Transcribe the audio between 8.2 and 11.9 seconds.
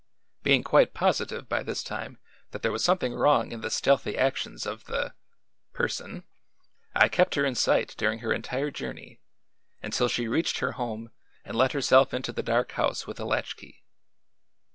entire journey, until she reached her home and let